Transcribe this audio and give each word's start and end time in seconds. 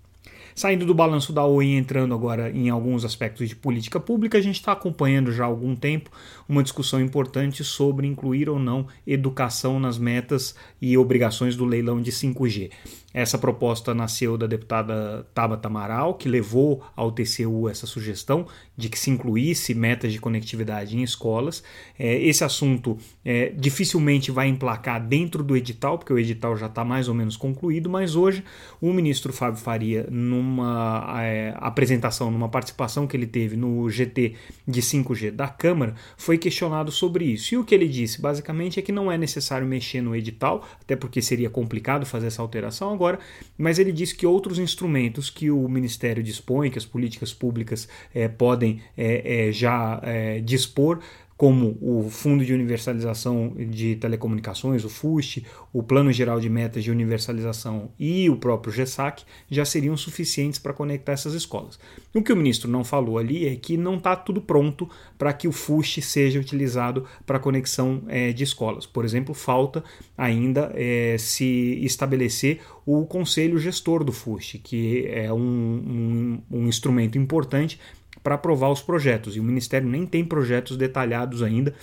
Saindo 0.55 0.87
do 0.87 0.95
balanço 0.95 1.31
da 1.31 1.45
Oi 1.45 1.67
e 1.67 1.77
entrando 1.77 2.15
agora 2.15 2.51
em 2.51 2.71
alguns 2.71 3.05
aspectos 3.05 3.51
de 3.51 3.55
política 3.55 4.01
pública, 4.01 4.39
a 4.39 4.41
gente 4.41 4.57
está 4.57 4.73
acompanhando 4.73 5.31
já 5.31 5.45
há 5.45 5.47
algum 5.47 5.77
tempo 5.77 6.11
uma 6.49 6.63
discussão 6.63 6.99
importante 6.99 7.63
sobre 7.63 8.07
incluir 8.07 8.49
ou 8.49 8.59
não 8.59 8.87
educação 9.07 9.79
nas 9.79 9.99
metas 9.99 10.55
e 10.81 10.97
obrigações 10.97 11.55
do 11.55 11.67
leilão 11.67 12.01
de 12.01 12.11
5G. 12.11 12.71
Essa 13.15 13.37
proposta 13.37 13.95
nasceu 13.95 14.39
da 14.39 14.47
deputada 14.47 15.27
Tabata 15.35 15.69
Amaral, 15.69 16.15
que 16.15 16.29
levou 16.29 16.83
ao 16.97 17.13
TCU 17.13 17.69
essa 17.69 17.87
sugestão 17.87 18.47
de 18.77 18.89
que 18.89 18.99
se 18.99 19.11
incluísse 19.11 19.75
metas 19.75 20.13
de 20.13 20.21
conectividade 20.21 20.97
em 20.97 21.03
escolas. 21.03 21.63
É, 21.99 22.17
esse 22.23 22.43
assunto 22.43 22.97
é, 23.25 23.53
dificilmente 23.57 24.31
vai 24.31 24.49
emplacar 24.49 25.05
dentro 25.05 25.43
do 25.43 25.57
edital, 25.57 25.99
porque 25.99 26.13
o 26.13 26.19
edital 26.19 26.57
já 26.57 26.67
está 26.67 26.85
mais 26.85 27.09
ou 27.09 27.15
menos 27.15 27.37
concluído, 27.37 27.91
mas 27.91 28.17
hoje 28.17 28.43
o 28.81 28.93
ministro 28.93 29.33
Fábio 29.33 29.61
Faria, 29.61 30.07
numa 30.11 31.23
é, 31.23 31.55
apresentação, 31.59 32.31
numa 32.31 32.49
participação 32.49 33.07
que 33.07 33.17
ele 33.17 33.27
teve 33.27 33.57
no 33.57 33.89
GT 33.91 34.35
de 34.67 34.81
5G 34.81 35.31
da 35.31 35.49
Câmara, 35.49 35.95
foi 36.17 36.39
questionado 36.39 36.91
sobre 36.91 37.25
isso. 37.27 37.55
E 37.55 37.59
o 37.59 37.65
que 37.65 37.75
ele 37.75 37.89
disse 37.89 38.21
basicamente 38.21 38.79
é 38.79 38.83
que 38.83 38.93
não 38.93 39.13
é 39.13 39.19
necessário 39.19 39.67
mexer 39.67 40.01
no 40.01 40.17
edital, 40.17 40.67
até 40.81 40.97
porque 40.97 41.21
seria 41.21 41.51
complicado 41.51 42.07
fazer 42.07 42.29
essa 42.29 42.41
alteração 42.41 42.93
agora, 43.03 43.19
mas 43.59 43.79
ele 43.79 43.93
diz 43.93 44.13
que 44.13 44.27
outros 44.27 44.59
instrumentos 44.59 45.29
que 45.29 45.51
o 45.51 45.69
Ministério 45.69 46.23
dispõe, 46.23 46.71
que 46.71 46.79
as 46.79 46.85
políticas 46.85 47.33
públicas 47.33 47.89
é, 48.15 48.29
podem 48.29 48.81
é, 48.97 49.51
já 49.53 50.01
dispor, 50.45 51.01
como 51.43 51.77
o 51.81 52.09
Fundo 52.09 52.45
de 52.45 52.55
Universalização 52.55 53.53
de 53.59 53.97
Telecomunicações, 53.97 54.85
o 54.85 54.89
FUST, 54.89 55.45
o 55.73 55.83
Plano 55.83 56.13
Geral 56.13 56.39
de 56.39 56.49
Metas 56.49 56.85
de 56.85 56.91
Universalização 56.93 57.91
e 57.99 58.31
o 58.31 58.37
próprio 58.37 58.73
GESAC 58.73 59.25
já 59.51 59.65
seriam 59.65 59.97
suficientes 59.97 60.61
para 60.61 60.73
conectar 60.73 61.11
essas 61.11 61.35
escolas. 61.35 61.81
O 62.15 62.23
que 62.23 62.33
o 62.33 62.37
ministro 62.37 62.71
não 62.71 62.85
falou 62.85 63.19
ali 63.19 63.49
é 63.49 63.57
que 63.57 63.77
não 63.77 63.97
está 63.97 64.15
tudo 64.15 64.41
pronto 64.41 64.89
para 65.19 65.33
que 65.33 65.49
o 65.49 65.53
FUST 65.53 66.01
seja 66.01 66.39
utilizado 66.39 67.07
para 67.27 67.41
conexão 67.41 68.05
é, 68.07 68.33
de 68.33 68.45
escolas. 68.45 68.87
Por 68.87 69.05
exemplo, 69.05 69.35
falta 69.35 69.83
ainda 70.17 70.71
é, 70.77 71.17
se 71.19 71.81
estabelecer 71.83 72.61
o 72.85 73.07
conselho 73.07 73.59
gestor 73.59 74.03
do 74.05 74.13
FUST, 74.13 74.59
que 74.59 75.07
é 75.07 75.33
um, 75.33 75.39
um, 75.39 76.43
um 76.59 76.67
instrumento 76.67 77.17
importante 77.17 77.79
para 78.23 78.35
aprovar 78.35 78.71
os 78.71 78.83
projetos. 78.83 79.37
E 79.37 79.41
o 79.41 79.45
Ministério 79.45 79.89
nem 79.89 80.07
tem 80.07 80.25
projetos 80.25 80.77
detalhados 80.77 81.43
ainda 81.43 81.75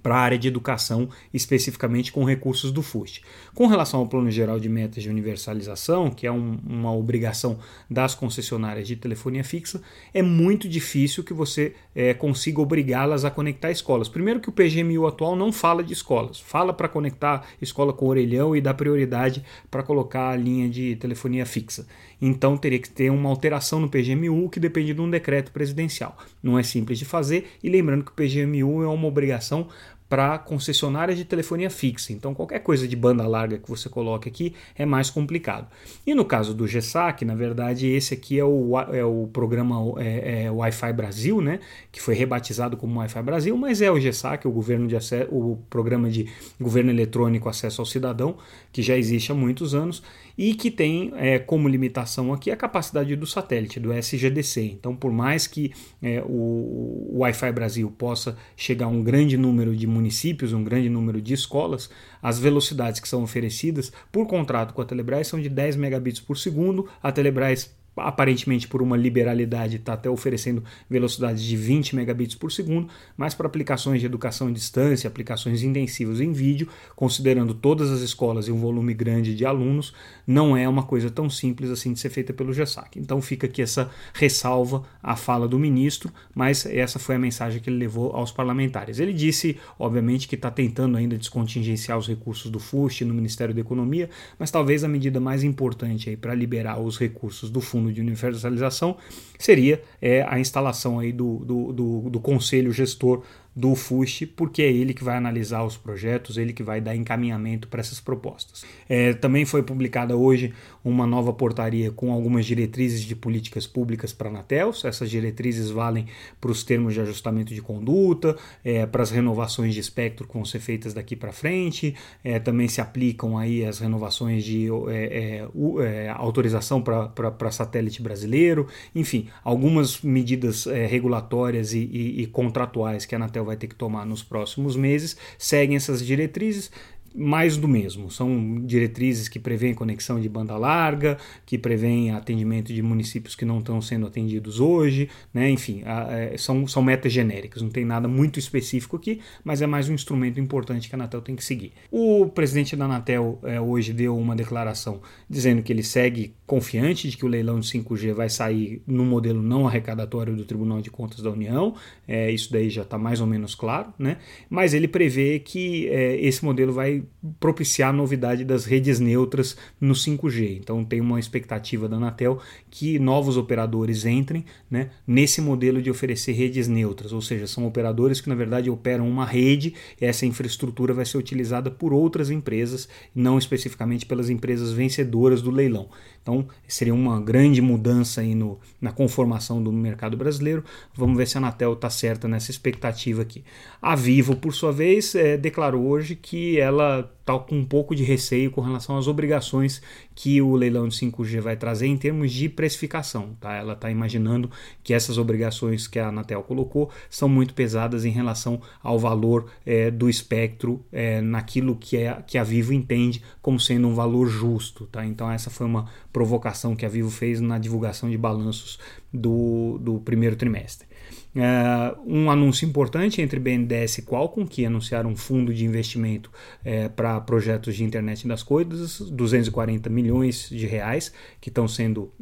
para 0.00 0.14
a 0.14 0.18
área 0.18 0.38
de 0.38 0.48
educação, 0.48 1.08
especificamente 1.32 2.12
com 2.12 2.24
recursos 2.24 2.70
do 2.70 2.82
FUST. 2.82 3.22
Com 3.54 3.66
relação 3.66 4.00
ao 4.00 4.06
Plano 4.06 4.30
Geral 4.30 4.58
de 4.58 4.68
Metas 4.68 5.02
de 5.02 5.10
Universalização, 5.10 6.10
que 6.10 6.26
é 6.26 6.32
um, 6.32 6.58
uma 6.66 6.94
obrigação 6.94 7.58
das 7.90 8.14
concessionárias 8.14 8.86
de 8.86 8.96
telefonia 8.96 9.44
fixa, 9.44 9.82
é 10.14 10.22
muito 10.22 10.68
difícil 10.68 11.24
que 11.24 11.34
você 11.34 11.74
é, 11.94 12.14
consiga 12.14 12.60
obrigá-las 12.60 13.24
a 13.24 13.30
conectar 13.30 13.70
escolas. 13.70 14.08
Primeiro 14.08 14.40
que 14.40 14.48
o 14.48 14.52
PGMU 14.52 15.06
atual 15.06 15.36
não 15.36 15.52
fala 15.52 15.82
de 15.82 15.92
escolas, 15.92 16.40
fala 16.40 16.72
para 16.72 16.88
conectar 16.88 17.46
escola 17.60 17.92
com 17.92 18.06
orelhão 18.06 18.56
e 18.56 18.60
dá 18.60 18.72
prioridade 18.72 19.44
para 19.70 19.82
colocar 19.82 20.30
a 20.30 20.36
linha 20.36 20.68
de 20.68 20.96
telefonia 20.96 21.44
fixa. 21.44 21.86
Então 22.20 22.56
teria 22.56 22.78
que 22.78 22.88
ter 22.88 23.10
uma 23.10 23.28
alteração 23.28 23.80
no 23.80 23.88
PGMU 23.88 24.48
que 24.48 24.60
depende 24.60 24.94
de 24.94 25.00
um 25.00 25.10
decreto 25.10 25.50
presidencial. 25.50 26.16
Não 26.42 26.58
é 26.58 26.62
simples 26.62 26.98
de 26.98 27.04
fazer 27.04 27.50
e 27.62 27.68
lembrando 27.68 28.04
que 28.04 28.12
o 28.12 28.14
PGMU 28.14 28.82
é 28.82 28.88
uma 28.88 29.08
obrigação 29.08 29.68
para 30.12 30.36
concessionárias 30.36 31.16
de 31.16 31.24
telefonia 31.24 31.70
fixa. 31.70 32.12
Então, 32.12 32.34
qualquer 32.34 32.58
coisa 32.58 32.86
de 32.86 32.94
banda 32.94 33.26
larga 33.26 33.56
que 33.56 33.66
você 33.66 33.88
coloque 33.88 34.28
aqui 34.28 34.54
é 34.76 34.84
mais 34.84 35.08
complicado. 35.08 35.66
E 36.06 36.14
no 36.14 36.22
caso 36.22 36.52
do 36.52 36.68
GESAC, 36.68 37.24
na 37.24 37.34
verdade, 37.34 37.86
esse 37.86 38.12
aqui 38.12 38.38
é 38.38 38.44
o, 38.44 38.78
é 38.92 39.02
o 39.02 39.30
programa 39.32 39.74
é, 39.96 40.44
é 40.44 40.50
Wi-Fi 40.50 40.92
Brasil, 40.92 41.40
né? 41.40 41.60
que 41.90 41.98
foi 41.98 42.14
rebatizado 42.14 42.76
como 42.76 43.00
Wi-Fi 43.00 43.22
Brasil, 43.22 43.56
mas 43.56 43.80
é 43.80 43.90
o 43.90 43.98
GESAC, 43.98 44.46
o, 44.46 44.50
governo 44.50 44.86
de 44.86 44.96
acesso, 44.96 45.34
o 45.34 45.58
programa 45.70 46.10
de 46.10 46.28
governo 46.60 46.90
eletrônico 46.90 47.48
acesso 47.48 47.80
ao 47.80 47.86
cidadão, 47.86 48.36
que 48.70 48.82
já 48.82 48.98
existe 48.98 49.32
há 49.32 49.34
muitos 49.34 49.74
anos 49.74 50.02
e 50.36 50.54
que 50.54 50.70
tem 50.70 51.12
é, 51.16 51.38
como 51.38 51.68
limitação 51.68 52.32
aqui 52.32 52.50
a 52.50 52.56
capacidade 52.56 53.14
do 53.16 53.26
satélite, 53.26 53.80
do 53.80 53.92
SGDC. 53.92 54.62
Então, 54.62 54.94
por 54.94 55.12
mais 55.12 55.46
que 55.46 55.72
é, 56.02 56.22
o, 56.26 57.12
o 57.12 57.18
Wi-Fi 57.18 57.52
Brasil 57.52 57.90
possa 57.90 58.36
chegar 58.56 58.86
a 58.86 58.88
um 58.88 59.02
grande 59.02 59.36
número 59.36 59.76
de 59.76 59.86
municípios, 59.86 60.52
um 60.52 60.64
grande 60.64 60.88
número 60.88 61.20
de 61.20 61.34
escolas, 61.34 61.90
as 62.22 62.38
velocidades 62.38 63.00
que 63.00 63.08
são 63.08 63.22
oferecidas 63.22 63.92
por 64.10 64.26
contrato 64.26 64.74
com 64.74 64.82
a 64.82 64.84
Telebrás 64.84 65.26
são 65.26 65.40
de 65.40 65.48
10 65.48 65.76
megabits 65.76 66.20
por 66.20 66.36
segundo. 66.36 66.88
A 67.02 67.10
Telebrás 67.12 67.74
aparentemente 67.96 68.66
por 68.66 68.80
uma 68.80 68.96
liberalidade 68.96 69.76
está 69.76 69.92
até 69.92 70.08
oferecendo 70.08 70.64
velocidades 70.88 71.42
de 71.42 71.56
20 71.56 71.94
megabits 71.94 72.34
por 72.34 72.50
segundo, 72.50 72.88
mas 73.16 73.34
para 73.34 73.46
aplicações 73.46 74.00
de 74.00 74.06
educação 74.06 74.48
à 74.48 74.50
distância, 74.50 75.08
aplicações 75.08 75.62
intensivas 75.62 76.20
em 76.20 76.32
vídeo, 76.32 76.68
considerando 76.96 77.54
todas 77.54 77.90
as 77.90 78.00
escolas 78.00 78.48
e 78.48 78.52
um 78.52 78.58
volume 78.58 78.94
grande 78.94 79.34
de 79.34 79.44
alunos, 79.44 79.92
não 80.26 80.56
é 80.56 80.68
uma 80.68 80.82
coisa 80.82 81.10
tão 81.10 81.28
simples 81.28 81.70
assim 81.70 81.92
de 81.92 82.00
ser 82.00 82.10
feita 82.10 82.32
pelo 82.32 82.52
GESAC. 82.52 82.98
Então 82.98 83.20
fica 83.20 83.46
aqui 83.46 83.60
essa 83.60 83.90
ressalva 84.14 84.84
à 85.02 85.14
fala 85.16 85.46
do 85.46 85.58
ministro, 85.58 86.10
mas 86.34 86.64
essa 86.64 86.98
foi 86.98 87.16
a 87.16 87.18
mensagem 87.18 87.60
que 87.60 87.68
ele 87.68 87.78
levou 87.78 88.12
aos 88.12 88.32
parlamentares. 88.32 88.98
Ele 88.98 89.12
disse, 89.12 89.58
obviamente, 89.78 90.26
que 90.26 90.34
está 90.34 90.50
tentando 90.50 90.96
ainda 90.96 91.18
descontingenciar 91.18 91.98
os 91.98 92.08
recursos 92.08 92.50
do 92.50 92.58
FUST 92.58 93.04
no 93.04 93.14
Ministério 93.14 93.54
da 93.54 93.60
Economia, 93.60 94.08
mas 94.38 94.50
talvez 94.50 94.82
a 94.82 94.88
medida 94.88 95.20
mais 95.20 95.44
importante 95.44 96.16
para 96.16 96.34
liberar 96.34 96.80
os 96.80 96.98
recursos 96.98 97.50
do 97.50 97.60
fundo 97.60 97.81
fundo 97.82 97.92
de 97.92 98.00
universalização 98.00 98.96
seria 99.38 99.82
é, 100.00 100.22
a 100.28 100.38
instalação 100.38 100.98
aí 100.98 101.12
do, 101.12 101.38
do, 101.38 101.72
do, 101.72 102.10
do 102.10 102.20
conselho 102.20 102.72
gestor 102.72 103.22
do 103.54 103.74
FUST, 103.74 104.26
porque 104.26 104.62
é 104.62 104.72
ele 104.72 104.94
que 104.94 105.04
vai 105.04 105.16
analisar 105.16 105.62
os 105.62 105.76
projetos, 105.76 106.38
ele 106.38 106.52
que 106.52 106.62
vai 106.62 106.80
dar 106.80 106.96
encaminhamento 106.96 107.68
para 107.68 107.80
essas 107.80 108.00
propostas. 108.00 108.64
É, 108.88 109.12
também 109.12 109.44
foi 109.44 109.62
publicada 109.62 110.16
hoje 110.16 110.54
uma 110.84 111.06
nova 111.06 111.32
portaria 111.32 111.90
com 111.90 112.12
algumas 112.12 112.46
diretrizes 112.46 113.02
de 113.02 113.14
políticas 113.14 113.66
públicas 113.66 114.12
para 114.12 114.28
a 114.28 114.30
Anatel. 114.30 114.72
Essas 114.84 115.10
diretrizes 115.10 115.70
valem 115.70 116.06
para 116.40 116.50
os 116.50 116.64
termos 116.64 116.94
de 116.94 117.00
ajustamento 117.00 117.54
de 117.54 117.60
conduta, 117.60 118.36
é, 118.64 118.86
para 118.86 119.02
as 119.02 119.10
renovações 119.10 119.74
de 119.74 119.80
espectro 119.80 120.26
que 120.26 120.34
vão 120.34 120.44
ser 120.44 120.58
feitas 120.58 120.94
daqui 120.94 121.14
para 121.14 121.32
frente, 121.32 121.94
é, 122.24 122.38
também 122.38 122.68
se 122.68 122.80
aplicam 122.80 123.36
aí 123.36 123.64
as 123.64 123.78
renovações 123.78 124.44
de 124.44 124.68
é, 124.88 125.44
é, 125.44 125.48
é, 125.84 126.08
autorização 126.10 126.82
para 126.82 127.50
satélite 127.50 128.02
brasileiro, 128.02 128.66
enfim, 128.94 129.28
algumas 129.44 130.00
medidas 130.00 130.64
regulatórias 130.64 131.74
e, 131.74 131.78
e, 131.80 132.22
e 132.22 132.26
contratuais 132.26 133.04
que 133.04 133.14
a 133.14 133.18
Anatel 133.18 133.41
vai 133.44 133.56
ter 133.56 133.66
que 133.66 133.74
tomar 133.74 134.04
nos 134.06 134.22
próximos 134.22 134.76
meses. 134.76 135.16
Seguem 135.38 135.76
essas 135.76 136.04
diretrizes 136.04 136.70
mais 137.14 137.56
do 137.56 137.68
mesmo. 137.68 138.10
São 138.10 138.62
diretrizes 138.64 139.28
que 139.28 139.38
prevêem 139.38 139.74
conexão 139.74 140.20
de 140.20 140.28
banda 140.28 140.56
larga, 140.56 141.18
que 141.44 141.58
prevêem 141.58 142.10
atendimento 142.10 142.72
de 142.72 142.82
municípios 142.82 143.34
que 143.34 143.44
não 143.44 143.58
estão 143.58 143.80
sendo 143.80 144.06
atendidos 144.06 144.60
hoje, 144.60 145.08
né? 145.32 145.50
enfim, 145.50 145.82
é, 145.84 146.36
são, 146.36 146.66
são 146.66 146.82
metas 146.82 147.12
genéricas, 147.12 147.62
não 147.62 147.70
tem 147.70 147.84
nada 147.84 148.08
muito 148.08 148.38
específico 148.38 148.96
aqui, 148.96 149.20
mas 149.44 149.62
é 149.62 149.66
mais 149.66 149.88
um 149.88 149.94
instrumento 149.94 150.40
importante 150.40 150.88
que 150.88 150.94
a 150.94 150.98
Anatel 150.98 151.20
tem 151.20 151.36
que 151.36 151.44
seguir. 151.44 151.72
O 151.90 152.26
presidente 152.26 152.76
da 152.76 152.84
Anatel 152.84 153.38
é, 153.42 153.60
hoje 153.60 153.92
deu 153.92 154.16
uma 154.16 154.34
declaração 154.34 155.00
dizendo 155.28 155.62
que 155.62 155.72
ele 155.72 155.82
segue 155.82 156.34
confiante 156.46 157.08
de 157.08 157.16
que 157.16 157.24
o 157.24 157.28
leilão 157.28 157.60
de 157.60 157.66
5G 157.66 158.12
vai 158.12 158.28
sair 158.28 158.82
no 158.86 159.04
modelo 159.04 159.42
não 159.42 159.66
arrecadatório 159.66 160.36
do 160.36 160.44
Tribunal 160.44 160.80
de 160.80 160.90
Contas 160.90 161.20
da 161.20 161.30
União, 161.30 161.74
é, 162.06 162.30
isso 162.30 162.52
daí 162.52 162.68
já 162.68 162.82
está 162.82 162.98
mais 162.98 163.20
ou 163.20 163.26
menos 163.26 163.54
claro, 163.54 163.92
né? 163.98 164.18
mas 164.48 164.74
ele 164.74 164.88
prevê 164.88 165.38
que 165.38 165.88
é, 165.88 166.16
esse 166.16 166.44
modelo 166.44 166.72
vai 166.72 167.01
propiciar 167.38 167.90
a 167.90 167.92
novidade 167.92 168.44
das 168.44 168.64
redes 168.64 169.00
neutras 169.00 169.56
no 169.80 169.94
5G. 169.94 170.58
Então 170.60 170.84
tem 170.84 171.00
uma 171.00 171.20
expectativa 171.20 171.88
da 171.88 171.96
Anatel 171.96 172.40
que 172.70 172.98
novos 172.98 173.36
operadores 173.36 174.04
entrem 174.04 174.44
né, 174.70 174.90
nesse 175.06 175.40
modelo 175.40 175.80
de 175.80 175.90
oferecer 175.90 176.32
redes 176.32 176.68
neutras, 176.68 177.12
ou 177.12 177.22
seja, 177.22 177.46
são 177.46 177.66
operadores 177.66 178.20
que 178.20 178.28
na 178.28 178.34
verdade 178.34 178.70
operam 178.70 179.08
uma 179.08 179.24
rede 179.24 179.74
e 180.00 180.04
essa 180.04 180.26
infraestrutura 180.26 180.94
vai 180.94 181.04
ser 181.04 181.18
utilizada 181.18 181.70
por 181.70 181.92
outras 181.92 182.30
empresas, 182.30 182.88
não 183.14 183.38
especificamente 183.38 184.06
pelas 184.06 184.30
empresas 184.30 184.72
vencedoras 184.72 185.42
do 185.42 185.50
leilão. 185.50 185.88
Então 186.22 186.46
seria 186.68 186.94
uma 186.94 187.20
grande 187.20 187.60
mudança 187.60 188.20
aí 188.20 188.34
no, 188.34 188.58
na 188.80 188.92
conformação 188.92 189.62
do 189.62 189.72
mercado 189.72 190.16
brasileiro. 190.16 190.64
Vamos 190.94 191.16
ver 191.16 191.26
se 191.26 191.36
a 191.36 191.40
Anatel 191.40 191.72
está 191.72 191.90
certa 191.90 192.28
nessa 192.28 192.50
expectativa 192.50 193.22
aqui. 193.22 193.44
A 193.80 193.96
Vivo, 193.96 194.36
por 194.36 194.54
sua 194.54 194.72
vez, 194.72 195.14
é, 195.14 195.36
declarou 195.36 195.84
hoje 195.84 196.14
que 196.14 196.58
ela 196.58 197.10
está 197.22 197.38
com 197.38 197.56
um 197.56 197.64
pouco 197.64 197.94
de 197.94 198.02
receio 198.02 198.50
com 198.50 198.60
relação 198.60 198.98
às 198.98 199.06
obrigações 199.06 199.80
que 200.14 200.42
o 200.42 200.54
leilão 200.54 200.88
de 200.88 200.96
5G 200.96 201.40
vai 201.40 201.56
trazer 201.56 201.86
em 201.86 201.96
termos 201.96 202.32
de 202.32 202.48
precificação. 202.48 203.36
Tá? 203.40 203.54
Ela 203.54 203.72
está 203.74 203.90
imaginando 203.90 204.50
que 204.82 204.92
essas 204.92 205.18
obrigações 205.18 205.86
que 205.86 205.98
a 205.98 206.08
Anatel 206.08 206.42
colocou 206.42 206.90
são 207.08 207.28
muito 207.28 207.54
pesadas 207.54 208.04
em 208.04 208.10
relação 208.10 208.60
ao 208.82 208.98
valor 208.98 209.50
é, 209.64 209.90
do 209.90 210.10
espectro 210.10 210.84
é, 210.92 211.20
naquilo 211.20 211.76
que, 211.76 211.96
é, 211.96 212.22
que 212.26 212.36
a 212.36 212.44
Vivo 212.44 212.72
entende 212.72 213.22
como 213.40 213.58
sendo 213.58 213.86
um 213.86 213.94
valor 213.94 214.28
justo. 214.28 214.86
Tá? 214.86 215.06
Então 215.06 215.30
essa 215.30 215.48
foi 215.48 215.66
uma 215.66 215.86
provocação 216.12 216.74
que 216.74 216.84
a 216.84 216.88
Vivo 216.88 217.10
fez 217.10 217.40
na 217.40 217.58
divulgação 217.58 218.10
de 218.10 218.18
balanços 218.18 218.78
do, 219.12 219.78
do 219.80 220.00
primeiro 220.00 220.34
trimestre. 220.34 220.92
Uh, 221.34 221.98
um 222.06 222.30
anúncio 222.30 222.68
importante 222.68 223.22
entre 223.22 223.40
BNDES 223.40 223.98
e 223.98 224.02
Qualcomm, 224.02 224.46
que 224.46 224.66
anunciaram 224.66 225.10
um 225.10 225.16
fundo 225.16 225.52
de 225.54 225.64
investimento 225.64 226.30
uh, 226.60 226.90
para 226.90 227.11
projetos 227.20 227.76
de 227.76 227.84
internet 227.84 228.26
das 228.26 228.42
coisas, 228.42 229.00
240 229.00 229.88
milhões 229.90 230.48
de 230.48 230.66
reais 230.66 231.12
que 231.40 231.48
estão 231.48 231.68
sendo 231.68 232.02
uh, 232.02 232.12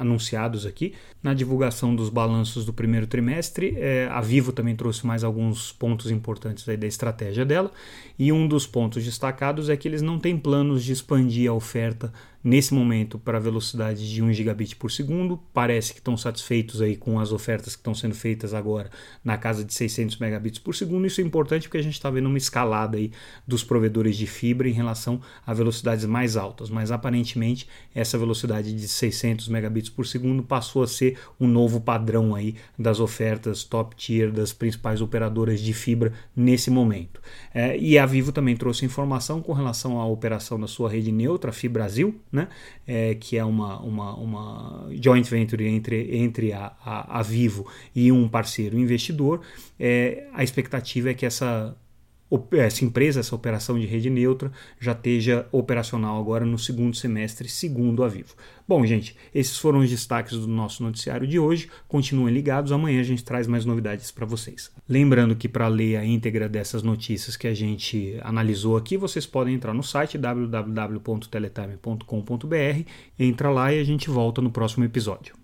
anunciados 0.00 0.66
aqui. 0.66 0.94
Na 1.22 1.32
divulgação 1.32 1.94
dos 1.94 2.08
balanços 2.08 2.64
do 2.64 2.72
primeiro 2.72 3.06
trimestre, 3.06 3.76
a 4.10 4.20
Vivo 4.20 4.52
também 4.52 4.76
trouxe 4.76 5.06
mais 5.06 5.24
alguns 5.24 5.72
pontos 5.72 6.10
importantes 6.10 6.66
da 6.66 6.86
estratégia 6.86 7.46
dela, 7.46 7.70
e 8.18 8.30
um 8.30 8.46
dos 8.46 8.66
pontos 8.66 9.02
destacados 9.02 9.70
é 9.70 9.76
que 9.76 9.88
eles 9.88 10.02
não 10.02 10.18
têm 10.18 10.36
planos 10.36 10.84
de 10.84 10.92
expandir 10.92 11.50
a 11.50 11.54
oferta 11.54 12.12
nesse 12.44 12.74
momento 12.74 13.18
para 13.18 13.40
velocidade 13.40 14.12
de 14.12 14.22
1 14.22 14.34
gigabit 14.34 14.76
por 14.76 14.90
segundo. 14.90 15.40
Parece 15.54 15.94
que 15.94 15.98
estão 15.98 16.14
satisfeitos 16.14 16.82
aí 16.82 16.94
com 16.94 17.18
as 17.18 17.32
ofertas 17.32 17.74
que 17.74 17.80
estão 17.80 17.94
sendo 17.94 18.14
feitas 18.14 18.52
agora 18.52 18.90
na 19.24 19.38
casa 19.38 19.64
de 19.64 19.72
600 19.72 20.18
megabits 20.18 20.58
por 20.58 20.74
segundo. 20.74 21.06
Isso 21.06 21.22
é 21.22 21.24
importante 21.24 21.66
porque 21.66 21.78
a 21.78 21.82
gente 21.82 21.94
está 21.94 22.10
vendo 22.10 22.26
uma 22.26 22.36
escalada 22.36 22.98
aí 22.98 23.10
dos 23.46 23.64
provedores 23.64 24.16
de 24.16 24.26
fibra 24.26 24.68
em 24.68 24.72
relação 24.72 25.22
a 25.46 25.54
velocidades 25.54 26.04
mais 26.04 26.36
altas, 26.36 26.68
mas 26.68 26.90
aparentemente 26.90 27.66
essa 27.94 28.18
velocidade 28.18 28.74
de 28.74 28.86
600 28.86 29.48
megabits 29.48 29.88
por 29.88 30.06
segundo 30.06 30.42
passou 30.42 30.82
a 30.82 30.86
ser 30.86 31.18
um 31.40 31.48
novo 31.48 31.80
padrão 31.80 32.34
aí 32.34 32.56
das 32.78 33.00
ofertas 33.00 33.64
top 33.64 33.96
tier 33.96 34.30
das 34.30 34.52
principais 34.52 35.00
operadoras 35.00 35.60
de 35.60 35.72
fibra 35.72 36.12
nesse 36.36 36.70
momento. 36.70 37.20
É, 37.54 37.78
e 37.78 37.96
a 37.98 38.04
Vivo 38.04 38.32
também 38.32 38.56
trouxe 38.56 38.84
informação 38.84 39.40
com 39.40 39.52
relação 39.52 39.98
à 39.98 40.06
operação 40.06 40.60
da 40.60 40.66
sua 40.66 40.90
rede 40.90 41.10
neutra, 41.10 41.52
Fibrasil, 41.52 42.20
né? 42.34 42.48
É, 42.86 43.14
que 43.14 43.38
é 43.38 43.44
uma, 43.44 43.80
uma, 43.80 44.14
uma 44.16 44.88
joint 45.00 45.28
venture 45.30 45.64
entre, 45.66 46.16
entre 46.16 46.52
a, 46.52 46.72
a, 46.84 47.20
a 47.20 47.22
Vivo 47.22 47.66
e 47.94 48.10
um 48.10 48.28
parceiro 48.28 48.78
investidor. 48.78 49.40
É, 49.78 50.26
a 50.34 50.42
expectativa 50.42 51.10
é 51.10 51.14
que 51.14 51.24
essa 51.24 51.76
essa 52.52 52.84
empresa, 52.84 53.20
essa 53.20 53.34
operação 53.34 53.78
de 53.78 53.86
rede 53.86 54.10
neutra, 54.10 54.50
já 54.80 54.92
esteja 54.92 55.46
operacional 55.52 56.18
agora 56.18 56.44
no 56.44 56.58
segundo 56.58 56.96
semestre, 56.96 57.48
segundo 57.48 58.02
a 58.02 58.08
Vivo. 58.08 58.34
Bom, 58.66 58.84
gente, 58.86 59.14
esses 59.34 59.58
foram 59.58 59.80
os 59.80 59.90
destaques 59.90 60.38
do 60.38 60.48
nosso 60.48 60.82
noticiário 60.82 61.26
de 61.26 61.38
hoje. 61.38 61.68
Continuem 61.86 62.34
ligados, 62.34 62.72
amanhã 62.72 63.00
a 63.00 63.04
gente 63.04 63.22
traz 63.22 63.46
mais 63.46 63.66
novidades 63.66 64.10
para 64.10 64.24
vocês. 64.24 64.72
Lembrando 64.88 65.36
que 65.36 65.48
para 65.48 65.68
ler 65.68 65.96
a 65.96 66.04
íntegra 66.04 66.48
dessas 66.48 66.82
notícias 66.82 67.36
que 67.36 67.46
a 67.46 67.54
gente 67.54 68.18
analisou 68.22 68.76
aqui, 68.76 68.96
vocês 68.96 69.26
podem 69.26 69.54
entrar 69.54 69.74
no 69.74 69.82
site 69.82 70.16
www.teletime.com.br, 70.16 72.88
entra 73.18 73.50
lá 73.50 73.70
e 73.72 73.78
a 73.78 73.84
gente 73.84 74.08
volta 74.08 74.40
no 74.40 74.50
próximo 74.50 74.84
episódio. 74.84 75.43